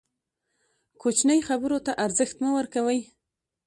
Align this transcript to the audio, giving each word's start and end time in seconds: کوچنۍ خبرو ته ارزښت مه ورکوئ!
کوچنۍ 1.01 1.39
خبرو 1.47 1.77
ته 1.85 1.91
ارزښت 2.05 2.35
مه 2.43 2.49
ورکوئ! 2.57 2.99